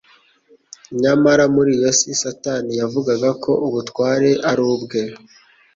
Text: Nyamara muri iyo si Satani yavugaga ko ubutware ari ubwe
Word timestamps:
Nyamara 1.01 1.43
muri 1.55 1.71
iyo 1.77 1.89
si 1.97 2.09
Satani 2.21 2.71
yavugaga 2.81 3.29
ko 3.43 3.51
ubutware 3.67 4.29
ari 4.49 4.61
ubwe 4.73 5.01